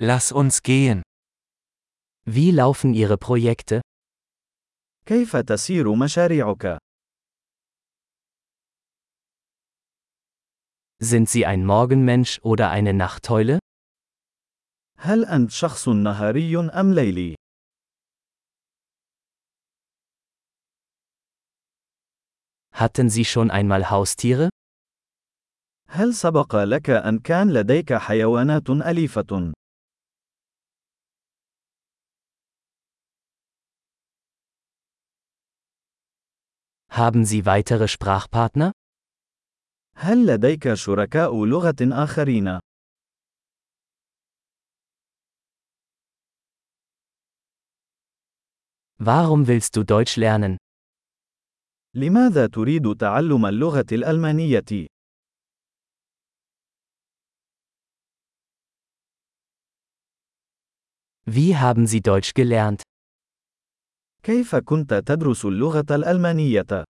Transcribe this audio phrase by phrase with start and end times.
[0.00, 1.02] Lass uns gehen.
[2.24, 3.80] Wie laufen Ihre Projekte?
[5.06, 6.78] كيف تسير مشاريعك؟
[11.02, 13.58] Sind Sie ein Morgenmensch oder eine Nachteule?
[14.98, 17.34] هل أنت شخص نهاري أم ليلي؟
[22.72, 24.48] Hatten Sie schon einmal Haustiere?
[25.88, 29.52] هل سبق لك أن كان لديك حيوانات أليفة؟
[36.97, 38.71] Haben Sie weitere Sprachpartner?
[39.95, 42.59] هل لديك شركاء لغة آخرين؟
[48.99, 50.57] Warum willst du Deutsch lernen?
[51.95, 54.87] لماذا تريد تعلم اللغة الألمانية؟
[61.25, 62.83] Wie haben Sie Deutsch gelernt?
[64.27, 66.83] كيف كنت تدرس اللغة الألمانية؟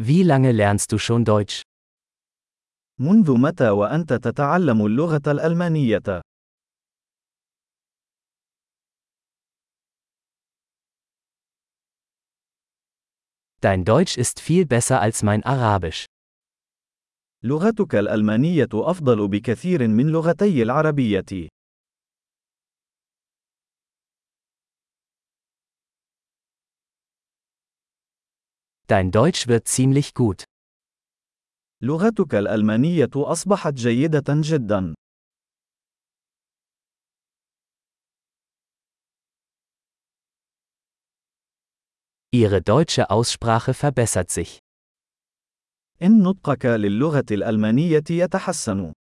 [0.00, 1.62] Wie lange lernst du schon Deutsch?
[3.00, 6.22] منذ متى وأنت تتعلم اللغة الألمانية؟
[13.60, 16.06] Dein Deutsch ist viel besser als mein Arabisch.
[17.45, 21.49] لغتك الألمانية أفضل بكثير من لغتي العربية.
[28.87, 30.43] Dein Deutsch wird ziemlich gut.
[31.81, 34.93] لغتك الألمانية أصبحت جيدة جدا.
[42.31, 44.59] Ihre deutsche Aussprache verbessert sich.
[46.03, 48.93] إن نطقك للغة الألمانية يتحسن.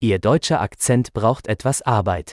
[0.00, 2.30] Ihr deutscher Akzent braucht etwas Arbeit.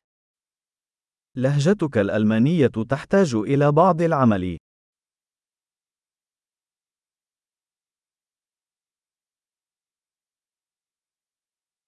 [1.36, 4.58] لهجتك الألمانية تحتاج إلى بعض العمل.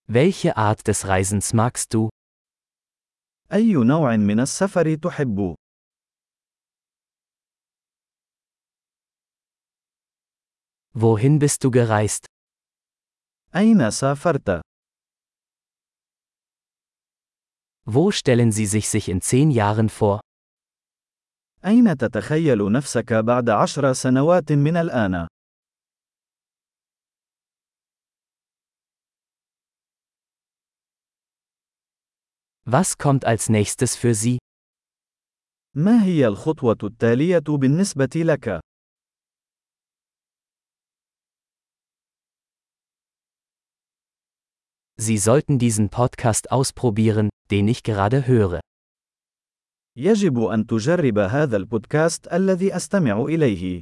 [0.07, 2.09] Welche Art des Reisens magst du?
[3.53, 5.55] أي نوع من السفر تحب؟
[10.94, 12.26] Wohin bist du gereist?
[13.54, 14.60] أين سافرت؟
[17.86, 20.20] Wo stellen Sie sich sich in zehn Jahren vor?
[21.64, 25.26] أين تتخيل نفسك بعد عشر سنوات من الآن؟
[32.70, 34.38] Was kommt als nächstes für Sie?
[35.74, 38.60] ما هي الخطوة التالية بالنسبة لك؟
[45.02, 48.60] Sie sollten diesen Podcast ausprobieren, den ich gerade höre.
[49.96, 53.80] يجب أن تجرب هذا البودكاست الذي أستمع إليه.